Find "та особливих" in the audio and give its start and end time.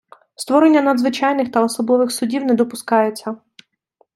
1.51-2.11